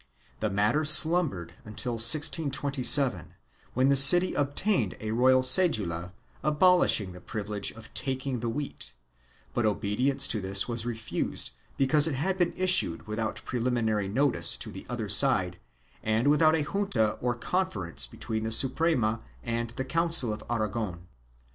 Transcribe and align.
The 0.39 0.49
matter 0.49 0.83
slumbered 0.83 1.53
until 1.63 1.91
1627, 1.91 3.35
when 3.75 3.89
the 3.89 3.95
city 3.95 4.33
obtained 4.33 4.97
a 4.99 5.11
royal 5.11 5.43
cedula 5.43 6.13
abolishing 6.41 7.11
the 7.11 7.21
privilege 7.21 7.69
of 7.73 7.93
taking 7.93 8.39
the 8.39 8.49
wheat, 8.49 8.95
but 9.53 9.63
obedience 9.63 10.27
to 10.29 10.41
this 10.41 10.67
was 10.67 10.87
refused 10.87 11.51
because 11.77 12.07
it 12.07 12.15
had 12.15 12.39
been 12.39 12.53
issued 12.57 13.05
without 13.05 13.45
preliminary 13.45 14.07
notice 14.07 14.57
to 14.57 14.71
the 14.71 14.87
other 14.89 15.07
side 15.07 15.59
and 16.01 16.29
without 16.29 16.55
a 16.55 16.63
junta 16.63 17.11
or 17.21 17.35
conference 17.35 18.07
between 18.07 18.43
the 18.43 18.51
Suprema 18.51 19.21
and 19.43 19.69
the 19.75 19.85
Council 19.85 20.33
of 20.33 20.43
Aragon. 20.49 21.07